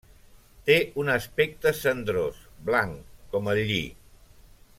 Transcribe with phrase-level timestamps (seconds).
[0.69, 3.83] Té un aspecte cendrós, blanc com el lli.